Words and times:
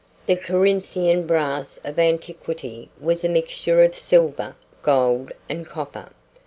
The 0.25 0.35
Corinthian 0.35 1.27
brass 1.27 1.77
of 1.83 1.99
antiquity 1.99 2.89
was 2.99 3.23
a 3.23 3.29
mixture 3.29 3.83
of 3.83 3.95
silver, 3.95 4.55
gold, 4.81 5.31
and 5.47 5.63
copper. 5.63 6.07